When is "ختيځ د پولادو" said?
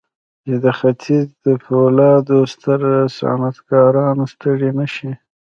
0.79-2.37